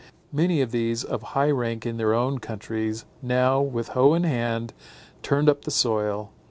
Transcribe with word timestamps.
Many 0.31 0.61
of 0.61 0.71
these, 0.71 1.03
of 1.03 1.21
high 1.21 1.51
rank 1.51 1.85
in 1.85 1.97
their 1.97 2.11
own 2.15 2.39
countries, 2.39 3.05
now, 3.21 3.61
with 3.61 3.89
hoe 3.89 4.15
in 4.15 4.23
hand, 4.23 4.73
turned 5.21 5.47
up 5.47 5.61
the 5.61 5.69
soil. 5.69 6.31